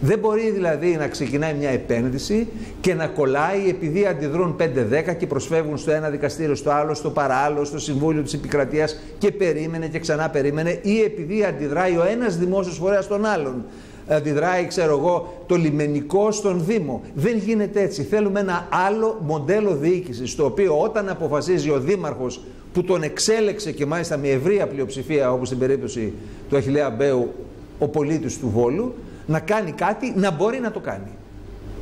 Δεν 0.00 0.18
μπορεί 0.18 0.50
δηλαδή 0.50 0.96
να 0.96 1.08
ξεκινάει 1.08 1.54
μια 1.54 1.70
επένδυση 1.70 2.48
και 2.80 2.94
να 2.94 3.06
κολλάει 3.06 3.68
επειδή 3.68 4.06
αντιδρούν 4.06 4.56
5-10 4.58 5.16
και 5.18 5.26
προσφεύγουν 5.26 5.78
στο 5.78 5.90
ένα 5.90 6.10
δικαστήριο, 6.10 6.54
στο 6.54 6.70
άλλο, 6.70 6.94
στο 6.94 7.10
παράλληλο, 7.10 7.64
στο 7.64 7.78
Συμβούλιο 7.78 8.22
της 8.22 8.32
Επικρατείας 8.32 9.00
και 9.18 9.30
περίμενε 9.32 9.86
και 9.86 9.98
ξανά 9.98 10.30
περίμενε 10.30 10.78
ή 10.82 11.00
επειδή 11.00 11.44
αντιδράει 11.44 11.96
ο 11.96 12.04
ένας 12.10 12.36
δημόσιος 12.36 12.76
φορέας 12.76 13.04
στον 13.04 13.24
άλλον. 13.24 13.64
Αντιδράει, 14.08 14.66
ξέρω 14.66 14.98
εγώ, 14.98 15.44
το 15.46 15.54
λιμενικό 15.54 16.30
στον 16.30 16.64
Δήμο. 16.64 17.02
Δεν 17.14 17.36
γίνεται 17.36 17.80
έτσι. 17.80 18.02
Θέλουμε 18.02 18.40
ένα 18.40 18.68
άλλο 18.86 19.20
μοντέλο 19.26 19.74
διοίκησης, 19.74 20.34
το 20.34 20.44
οποίο 20.44 20.80
όταν 20.80 21.08
αποφασίζει 21.08 21.70
ο 21.70 21.80
Δήμαρχος 21.80 22.40
που 22.72 22.84
τον 22.84 23.02
εξέλεξε 23.02 23.72
και 23.72 23.86
μάλιστα 23.86 24.16
με 24.16 24.28
ευρεία 24.28 24.66
πλειοψηφία, 24.66 25.32
όπως 25.32 25.46
στην 25.46 25.58
περίπτωση 25.58 26.12
του 26.48 26.56
Αχηλέα 26.56 26.90
Μπέου, 26.90 27.32
ο 27.78 27.88
πολίτης 27.88 28.38
του 28.38 28.48
Βόλου, 28.48 28.94
να 29.30 29.40
κάνει 29.40 29.72
κάτι, 29.72 30.12
να 30.16 30.30
μπορεί 30.30 30.60
να 30.60 30.70
το 30.70 30.80
κάνει. 30.80 31.10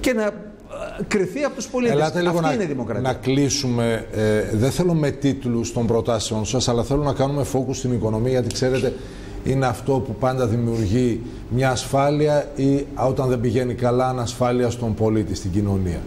Και 0.01 0.13
να 0.13 0.23
ε, 0.23 0.31
κρυθεί 1.09 1.43
από 1.43 1.55
τους 1.55 1.67
πολίτες. 1.67 1.95
Ελάτε 1.95 2.21
λίγο 2.21 2.31
Αυτή 2.31 2.43
να, 2.43 2.53
είναι 2.53 2.63
η 2.63 2.67
δημοκρατία. 2.67 3.03
Να 3.03 3.15
κλείσουμε, 3.15 4.07
ε, 4.13 4.57
δεν 4.57 4.71
θέλω 4.71 4.95
με 4.95 5.11
τίτλους 5.11 5.73
των 5.73 5.87
προτάσεων 5.87 6.45
σας, 6.45 6.69
αλλά 6.69 6.83
θέλω 6.85 7.03
να 7.03 7.13
κάνουμε 7.13 7.45
focus 7.53 7.75
στην 7.75 7.93
οικονομία, 7.93 8.31
γιατί 8.31 8.55
ξέρετε 8.55 8.93
είναι 9.45 9.67
αυτό 9.67 9.93
που 9.93 10.15
πάντα 10.15 10.47
δημιουργεί 10.47 11.21
μια 11.49 11.71
ασφάλεια 11.71 12.49
ή 12.57 12.87
όταν 12.95 13.29
δεν 13.29 13.41
πηγαίνει 13.41 13.75
καλά 13.75 14.09
ανασφάλεια 14.09 14.71
στον 14.71 14.95
πολίτη, 14.95 15.35
στην 15.35 15.51
κοινωνία. 15.51 16.01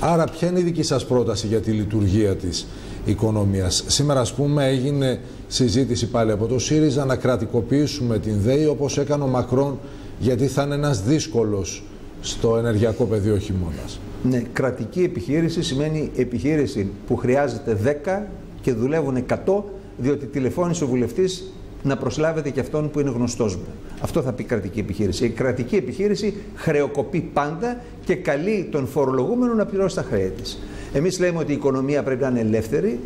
Άρα 0.00 0.24
ποια 0.24 0.48
είναι 0.48 0.58
η 0.58 0.62
δική 0.62 0.82
σας 0.82 1.06
πρόταση 1.06 1.46
για 1.46 1.60
τη 1.60 1.70
λειτουργία 1.70 2.36
της 2.36 2.66
οικονομίας; 3.04 3.84
Σήμερα 3.86 4.20
ας 4.20 4.32
πούμε 4.32 4.66
έγινε 4.66 5.20
συζήτηση 5.48 6.08
πάλι 6.08 6.32
από 6.32 6.46
το 6.46 6.58
ΣΥΡΙΖΑ 6.58 7.04
να 7.04 7.16
κρατικοποιήσουμε 7.16 8.18
την 8.18 8.40
ΔΕΗ 8.40 8.66
όπως 8.66 8.98
έκανε 8.98 9.22
ο 9.22 9.26
Μακρόν 9.26 9.78
γιατί 10.18 10.46
θα 10.46 10.62
είναι 10.62 10.74
ένας 10.74 11.02
δύσκολος 11.02 11.82
στο 12.20 12.56
ενεργειακό 12.56 13.04
πεδίο 13.04 13.38
χειμώνας. 13.38 14.00
Ναι, 14.22 14.42
κρατική 14.52 15.02
επιχείρηση 15.02 15.62
σημαίνει 15.62 16.10
επιχείρηση 16.16 16.90
που 17.06 17.16
χρειάζεται 17.16 17.74
10 17.74 18.26
και 18.60 18.72
δουλεύουν 18.72 19.16
100, 19.16 19.62
διότι 19.96 20.26
τηλεφώνησε 20.26 20.84
ο 20.84 20.86
βουλευτής 20.86 21.52
να 21.82 21.96
προσλάβετε 21.96 22.50
και 22.50 22.60
αυτόν 22.60 22.90
που 22.90 23.00
είναι 23.00 23.10
γνωστός 23.10 23.56
μου. 23.56 23.66
Αυτό 24.00 24.22
θα 24.22 24.32
πει 24.32 24.44
κρατική 24.44 24.78
επιχείρηση. 24.78 25.24
Η 25.24 25.28
κρατική 25.28 25.76
επιχείρηση 25.76 26.34
χρεοκοπεί 26.54 27.20
πάντα 27.32 27.80
και 28.04 28.14
καλεί 28.14 28.68
τον 28.70 28.86
φορολογούμενο 28.86 29.54
να 29.54 29.66
πληρώσει 29.66 29.96
τα 29.96 30.02
χρέη 30.02 30.32
της. 30.42 30.58
Εμείς 30.92 31.18
λέμε 31.18 31.38
ότι 31.38 31.52
η 31.52 31.54
οικονομία 31.54 32.02
πρέπει 32.02 32.22
να 32.22 32.28
είναι 32.28 32.40
ελεύθερη, 32.40 33.00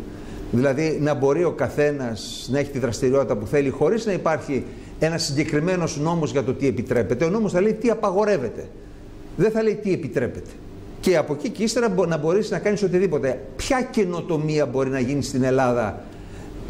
δηλαδή 0.51 0.97
να 1.01 1.13
μπορεί 1.13 1.43
ο 1.43 1.51
καθένας 1.51 2.47
να 2.51 2.59
έχει 2.59 2.71
τη 2.71 2.79
δραστηριότητα 2.79 3.35
που 3.35 3.45
θέλει, 3.45 3.69
χωρίς 3.69 4.05
να 4.05 4.11
υπάρχει 4.11 4.63
ένας 4.99 5.23
συγκεκριμένος 5.23 5.97
νόμος 5.97 6.31
για 6.31 6.43
το 6.43 6.53
τι 6.53 6.67
επιτρέπεται. 6.67 7.25
Ο 7.25 7.29
νόμος 7.29 7.51
θα 7.51 7.61
λέει 7.61 7.73
τι 7.73 7.89
απαγορεύεται. 7.89 8.67
Δεν 9.35 9.51
θα 9.51 9.63
λέει 9.63 9.75
τι 9.75 9.93
επιτρέπεται. 9.93 10.49
Και 10.99 11.17
από 11.17 11.33
εκεί 11.33 11.49
και 11.49 11.63
ύστερα 11.63 11.93
να 12.07 12.17
μπορείς 12.17 12.49
να 12.49 12.59
κάνεις 12.59 12.83
οτιδήποτε. 12.83 13.39
Ποια 13.55 13.81
καινοτομία 13.81 14.65
μπορεί 14.65 14.89
να 14.89 14.99
γίνει 14.99 15.23
στην 15.23 15.43
Ελλάδα 15.43 16.01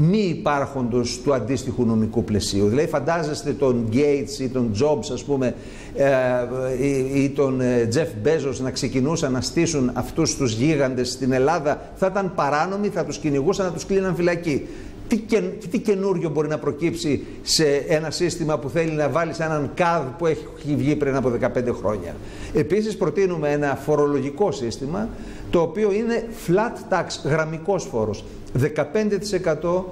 μη 0.02 0.18
υπάρχοντος 0.18 1.22
του 1.24 1.34
αντίστοιχου 1.34 1.86
νομικού 1.86 2.24
πλαισίου; 2.24 2.68
Δηλαδή 2.68 2.88
φαντάζεστε 2.88 3.52
τον 3.54 3.90
Gates 3.94 4.40
ή 4.40 4.48
τον 4.48 4.72
Jobs 4.82 5.12
ας 5.14 5.24
πούμε 5.24 5.56
ε, 5.96 7.20
ή, 7.20 7.30
τον 7.30 7.62
ε, 7.62 7.88
Jeff 7.94 8.28
Bezos 8.28 8.56
να 8.62 8.72
ξεκινούσαν 8.72 9.32
να 9.32 9.42
στήσουν 9.42 9.92
αυτούς 9.94 10.36
τους 10.36 10.54
γίγαντες 10.54 11.10
στην 11.10 11.32
Ελλάδα 11.32 11.92
θα 11.96 12.08
ήταν 12.12 12.32
παράνομοι, 12.36 12.88
θα 12.88 13.06
τους 13.06 13.18
κυνηγούσαν, 13.18 13.66
να 13.66 13.72
τους 13.72 13.86
κλείναν 13.86 14.16
φυλακή 14.16 14.68
τι, 15.10 15.18
και, 15.18 15.42
τι 15.72 15.80
καινούριο 15.80 16.30
μπορεί 16.30 16.48
να 16.48 16.58
προκύψει 16.58 17.26
σε 17.42 17.66
ένα 17.88 18.12
σύστημα 18.12 18.60
που 18.60 18.70
θέλει 18.70 18.92
να 18.92 19.10
βάλει 19.10 19.34
σε 19.34 19.44
έναν 19.44 19.72
ΚΑΔ 19.76 20.04
που 20.18 20.26
έχει 20.26 20.46
βγει 20.76 20.96
πριν 20.96 21.16
από 21.16 21.32
15 21.42 21.48
χρόνια. 21.80 22.16
Επίσης 22.54 22.98
προτείνουμε 22.98 23.52
ένα 23.52 23.76
φορολογικό 23.76 24.52
σύστημα 24.52 25.10
το 25.50 25.62
οποίο 25.62 25.92
είναι 25.92 26.28
flat 26.48 26.94
tax, 26.94 27.06
γραμμικός 27.24 27.84
φόρος. 27.84 28.24
15% 28.54 29.84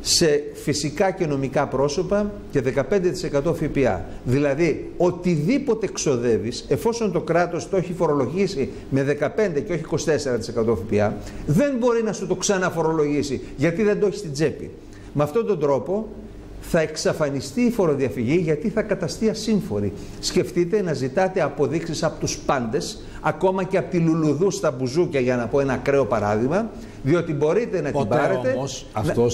σε 0.00 0.42
φυσικά 0.54 1.10
και 1.10 1.26
νομικά 1.26 1.66
πρόσωπα 1.66 2.32
και 2.50 2.62
15% 3.42 3.54
ΦΠΑ. 3.54 4.04
Δηλαδή, 4.24 4.90
οτιδήποτε 4.96 5.86
ξοδεύεις, 5.86 6.64
εφόσον 6.68 7.12
το 7.12 7.20
κράτος 7.20 7.68
το 7.68 7.76
έχει 7.76 7.92
φορολογήσει 7.92 8.70
με 8.90 9.02
15% 9.02 9.62
και 9.66 9.72
όχι 9.72 9.84
24% 10.64 10.76
ΦΠΑ, 10.76 11.16
δεν 11.46 11.76
μπορεί 11.78 12.02
να 12.02 12.12
σου 12.12 12.26
το 12.26 12.34
ξαναφορολογήσει, 12.34 13.40
γιατί 13.56 13.82
δεν 13.82 14.00
το 14.00 14.06
έχει 14.06 14.16
στην 14.16 14.32
τσέπη. 14.32 14.70
Με 15.12 15.22
αυτόν 15.22 15.46
τον 15.46 15.58
τρόπο 15.60 16.08
θα 16.60 16.80
εξαφανιστεί 16.80 17.60
η 17.60 17.70
φοροδιαφυγή 17.70 18.36
γιατί 18.36 18.68
θα 18.68 18.82
καταστεί 18.82 19.28
ασύμφορη. 19.28 19.92
Σκεφτείτε 20.20 20.82
να 20.82 20.92
ζητάτε 20.92 21.42
αποδείξεις 21.42 22.02
από 22.02 22.20
τους 22.20 22.38
πάντες, 22.38 23.00
ακόμα 23.20 23.64
και 23.64 23.78
από 23.78 23.90
τη 23.90 23.98
Λουλουδού 23.98 24.50
στα 24.50 24.70
μπουζούκια 24.70 25.20
για 25.20 25.36
να 25.36 25.46
πω 25.46 25.60
ένα 25.60 25.72
ακραίο 25.72 26.04
παράδειγμα, 26.04 26.70
διότι 27.02 27.32
μπορείτε 27.32 27.80
να 27.80 27.90
την 27.90 28.08
πάρετε, 28.08 28.56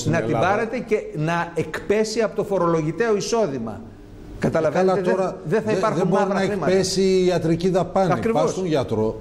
να, 0.05 0.11
να 0.11 0.21
την 0.21 0.33
πάρετε 0.33 0.79
και 0.79 0.97
να 1.17 1.53
εκπέσει 1.55 2.21
από 2.21 2.37
το 2.37 2.45
φορολογητέο 2.45 3.17
εισόδημα. 3.17 3.81
Καταλαβαίνετε, 4.39 5.01
τώρα 5.01 5.37
δεν 5.45 5.63
θα 5.63 5.73
υπάρχουν 5.73 5.99
δεν, 5.99 6.09
δεν 6.11 6.27
μπορεί 6.27 6.49
να 6.49 6.53
εκπέσει 6.53 7.03
η 7.03 7.27
ιατρική 7.27 7.69
δαπάνη. 7.69 8.13
Ακριβώς. 8.13 8.43
Πας 8.43 8.51
στον 8.51 8.67
γιατρό, 8.67 9.21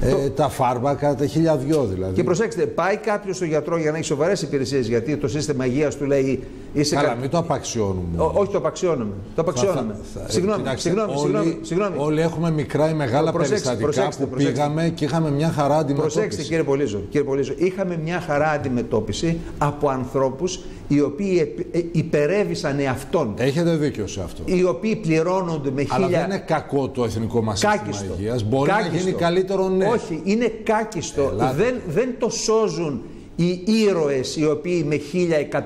ε, 0.00 0.28
τα 0.28 0.48
φάρμακα, 0.48 1.14
τα 1.14 1.26
χιλιαδιό 1.26 1.84
δηλαδή. 1.84 2.14
Και 2.14 2.24
προσέξτε, 2.24 2.66
πάει 2.66 2.96
κάποιος 2.96 3.36
στο 3.36 3.44
γιατρό 3.44 3.78
για 3.78 3.90
να 3.90 3.96
έχει 3.96 4.06
σοβαρές 4.06 4.42
υπηρεσίες, 4.42 4.88
γιατί 4.88 5.16
το 5.16 5.28
σύστημα 5.28 5.66
υγείας 5.66 5.96
του 5.96 6.04
λέει. 6.04 6.44
Είσαι 6.72 6.94
Καλά, 6.94 7.08
κα... 7.08 7.14
μην 7.14 7.30
το 7.30 7.38
απαξιώνουμε. 7.38 8.22
Ό, 8.22 8.32
όχι, 8.34 8.50
το 8.52 8.58
απαξιώνουμε. 8.58 9.14
Το 9.34 9.40
απαξιώνουμε. 9.40 9.96
Θα, 10.14 10.20
θα, 10.20 10.30
συγγνώμη, 10.30 10.62
κοιτάξτε, 10.62 10.88
συγγνώμη, 10.88 11.10
όλοι, 11.10 11.20
συγγνώμη, 11.20 11.58
συγγνώμη. 11.62 11.96
Όλοι 11.98 12.20
έχουμε 12.20 12.50
μικρά 12.50 12.90
ή 12.90 12.94
μεγάλα 12.94 13.32
προσέξτε, 13.32 13.54
περιστατικά 13.54 13.84
προσέξτε, 13.84 14.24
που 14.24 14.30
προσέξτε. 14.30 14.62
πήγαμε 14.62 14.92
και 14.94 15.04
είχαμε 15.04 15.30
μια 15.30 15.50
χαρά 15.50 15.76
αντιμετώπισης. 15.76 16.14
Προσέξτε, 16.14 16.42
κύριε 16.42 16.62
Πολίζο, 16.62 16.98
κύριε 17.10 17.26
Πολίζο, 17.26 17.52
είχαμε 17.56 18.00
μια 18.04 18.20
χαρά 18.20 18.50
αντιμετώπιση 18.50 19.38
από 19.58 19.88
ανθρώπους 19.88 20.60
οι 20.88 21.00
οποίοι 21.00 21.54
ε, 21.72 21.80
υπερέβησαν 21.92 22.78
εαυτόν. 22.78 23.34
Έχετε 23.36 23.76
δίκιο 23.76 24.06
σε 24.06 24.20
αυτό. 24.22 24.42
Οι 24.44 24.64
οποίοι 24.64 24.96
πληρώνονται 24.96 25.70
με 25.70 25.80
χίλια. 25.82 25.96
Αλλά 25.96 26.08
δεν 26.08 26.24
είναι 26.24 26.42
κακό 26.46 26.88
το 26.88 27.04
εθνικό 27.04 27.42
μας 27.42 27.58
σύστημα 27.58 28.14
υγείας. 28.18 28.44
Μπορεί 28.44 28.70
κάκιστο. 28.70 28.92
να 28.92 28.98
γίνει 28.98 29.12
καλύτερο, 29.12 29.68
ναι. 29.68 29.86
Όχι, 29.86 30.20
είναι 30.24 30.52
κάκιστο. 30.62 31.32
Δεν, 31.56 31.80
δεν 31.88 32.14
το 32.18 32.28
σώζουν 32.30 33.02
οι 33.40 33.62
ήρωες 33.88 34.36
οι 34.36 34.46
οποίοι 34.46 34.84
με 34.88 35.00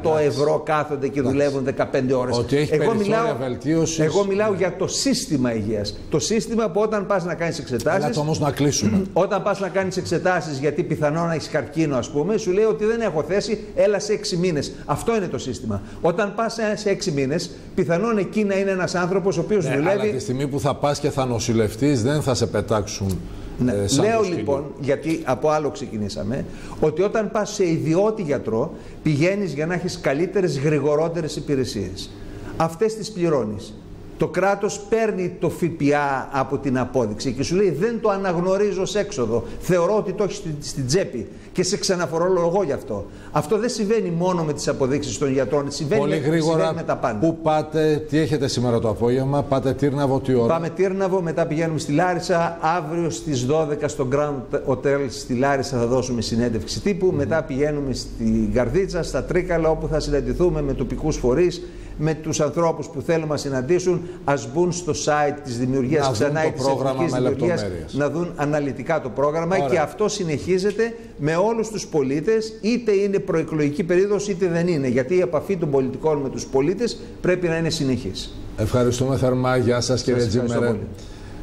1100 0.02 0.18
ευρώ 0.26 0.62
κάθονται 0.64 1.08
και 1.08 1.22
δουλεύουν 1.22 1.66
15 1.76 1.84
ώρες. 2.16 2.38
Ότι 2.38 2.56
έχει 2.56 2.74
εγώ 2.74 2.94
μιλάω, 2.94 3.36
βελτίωσης... 3.40 3.98
εγώ 3.98 4.24
μιλάω 4.24 4.54
για 4.54 4.76
το 4.76 4.86
σύστημα 4.86 5.54
υγείας. 5.54 5.98
Το 6.10 6.18
σύστημα 6.18 6.70
που 6.70 6.80
όταν 6.80 7.06
πας 7.06 7.24
να 7.24 7.34
κάνεις 7.34 7.58
εξετάσει. 7.58 8.06
Έλα 8.06 8.20
όμως 8.20 8.38
να 8.40 8.50
κλείσουμε. 8.50 9.02
Όταν 9.12 9.42
πας 9.42 9.60
να 9.60 9.68
κάνεις 9.68 9.96
εξετάσεις 9.96 10.58
γιατί 10.58 10.82
πιθανόν 10.82 11.26
να 11.26 11.34
έχεις 11.34 11.48
καρκίνο, 11.48 11.96
ας 11.96 12.10
πούμε, 12.10 12.36
σου 12.36 12.50
λέει 12.50 12.64
ότι 12.64 12.84
δεν 12.84 13.00
έχω 13.00 13.22
θέση, 13.22 13.64
έλα 13.74 13.98
σε 13.98 14.12
6 14.12 14.36
μήνες. 14.36 14.72
Αυτό 14.84 15.16
είναι 15.16 15.28
το 15.28 15.38
σύστημα. 15.38 15.82
Όταν 16.00 16.34
πας 16.34 16.56
σε 16.74 16.90
6 16.90 17.12
μήνες, 17.12 17.50
πιθανόν 17.74 18.18
εκεί 18.18 18.44
να 18.44 18.58
είναι 18.58 18.70
ένας 18.70 18.94
άνθρωπος 18.94 19.38
ο 19.38 19.40
οποίος 19.40 19.64
ναι, 19.64 19.76
δουλεύει. 19.76 20.00
Αλλά 20.00 20.12
τη 20.12 20.18
στιγμή 20.18 20.46
που 20.46 20.60
θα 20.60 20.74
πας 20.74 21.00
και 21.00 21.10
θα 21.10 21.26
νοσηλευτείς, 21.26 22.02
δεν 22.02 22.22
θα 22.22 22.34
σε 22.34 22.46
πετάξουν 22.46 23.18
Ναι. 23.58 23.72
Ε, 23.72 24.00
Λέω 24.00 24.22
λοιπόν, 24.22 24.64
γιατί 24.80 25.22
από 25.24 25.48
άλλο 25.50 25.70
ξεκινήσαμε, 25.70 26.44
ότι 26.80 27.02
όταν 27.02 27.30
πας 27.30 27.54
σε 27.54 27.68
ιδιώτη 27.68 28.22
γιατρό 28.22 28.74
πηγαίνεις 29.02 29.52
για 29.52 29.66
να 29.66 29.74
έχεις 29.74 30.00
καλύτερες, 30.00 30.58
γρηγορότερες 30.58 31.36
υπηρεσίες. 31.36 32.10
Αυτές 32.56 32.94
τις 32.94 33.10
πληρώνεις 33.10 33.74
το 34.16 34.28
κράτος 34.28 34.80
παίρνει 34.88 35.36
το 35.40 35.50
ΦΠΑ 35.50 36.28
από 36.32 36.58
την 36.58 36.78
απόδειξη 36.78 37.32
και 37.32 37.42
σου 37.42 37.56
λέει 37.56 37.70
δεν 37.70 38.00
το 38.00 38.08
αναγνωρίζω 38.08 38.84
σε 38.84 38.98
έξοδο, 38.98 39.44
θεωρώ 39.60 39.96
ότι 39.96 40.12
το 40.12 40.24
έχεις 40.24 40.42
στην, 40.60 40.86
τσέπη 40.86 41.28
και 41.52 41.62
σε 41.62 41.76
ξαναφορολογώ 41.76 42.62
γι' 42.62 42.72
αυτό. 42.72 43.06
Αυτό 43.32 43.58
δεν 43.58 43.68
συμβαίνει 43.68 44.10
μόνο 44.10 44.42
με 44.42 44.52
τις 44.52 44.68
αποδείξεις 44.68 45.18
των 45.18 45.32
γιατρών, 45.32 45.70
συμβαίνει, 45.70 46.00
Πολύ 46.00 46.16
γρήγορα, 46.16 46.52
συμβαίνει 46.52 46.74
με 46.74 46.82
τα 46.82 46.96
πάντα. 46.96 47.18
Πού 47.18 47.38
πάτε, 47.42 48.04
τι 48.08 48.18
έχετε 48.18 48.48
σήμερα 48.48 48.78
το 48.78 48.88
απόγευμα, 48.88 49.42
πάτε 49.42 49.72
Τύρναβο, 49.72 50.20
τι 50.20 50.34
ώρα; 50.34 50.52
Πάμε 50.52 50.68
Τύρναβο, 50.68 51.22
μετά 51.22 51.46
πηγαίνουμε 51.46 51.78
στη 51.78 51.92
Λάρισα, 51.92 52.58
αύριο 52.60 53.10
στις 53.10 53.46
12 53.50 53.76
στο 53.86 54.08
Grand 54.12 54.56
Hotel 54.66 55.06
στη 55.08 55.34
Λάρισα 55.34 55.78
θα 55.78 55.86
δώσουμε 55.86 56.20
συνέντευξη 56.20 56.80
τύπου, 56.80 57.12
μετά 57.16 57.42
πηγαίνουμε 57.42 57.92
στην 57.92 58.52
Καρδίτσα, 58.52 59.02
στα 59.02 59.24
Τρίκαλα 59.24 59.68
όπου 59.68 59.88
θα 59.88 60.00
συναντηθούμε 60.00 60.62
με 60.62 60.74
τοπικούς 60.74 61.16
φορείς 61.16 61.62
με 62.04 62.14
τους 62.14 62.40
ανθρώπους 62.40 62.86
που 62.86 63.00
θέλουν 63.00 63.28
να 63.28 63.36
συναντήσουν 63.36 64.00
ας 64.24 64.52
μπουν 64.52 64.72
στο 64.72 64.92
site 64.92 65.36
της 65.44 65.58
δημιουργίας 65.58 66.06
να 66.06 66.12
ξανά 66.12 66.46
ή 66.46 66.50
της 66.50 66.66
εθνικής 66.66 67.12
δημιουργίας 67.12 67.64
να 67.92 68.10
δουν 68.10 68.32
αναλυτικά 68.36 69.00
το 69.00 69.08
πρόγραμμα 69.08 69.58
και 69.58 69.78
αυτό 69.78 70.08
συνεχίζεται 70.08 70.94
με 71.18 71.36
όλους 71.36 71.68
τους 71.68 71.86
πολίτες 71.86 72.58
είτε 72.60 72.92
είναι 72.92 73.18
προεκλογική 73.18 73.84
περίοδος 73.84 74.28
είτε 74.28 74.46
δεν 74.48 74.68
είναι 74.68 74.88
γιατί 74.88 75.14
η 75.14 75.20
επαφή 75.20 75.56
των 75.56 75.70
πολιτικών 75.70 76.18
με 76.18 76.28
τους 76.28 76.46
πολίτες 76.46 77.00
πρέπει 77.20 77.48
να 77.48 77.56
είναι 77.56 77.70
συνεχής. 77.70 78.34
Ευχαριστούμε 78.56 79.16
θερμά. 79.16 79.56
Γεια 79.56 79.80
σας 79.80 80.02
κύριε 80.02 80.26
Τζίμερε. 80.26 80.76